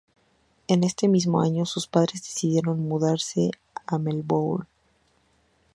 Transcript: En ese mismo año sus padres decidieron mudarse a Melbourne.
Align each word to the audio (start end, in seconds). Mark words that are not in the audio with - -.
En 0.67 0.83
ese 0.83 1.07
mismo 1.07 1.41
año 1.41 1.63
sus 1.67 1.85
padres 1.85 2.23
decidieron 2.23 2.87
mudarse 2.87 3.51
a 3.85 3.99
Melbourne. 3.99 4.65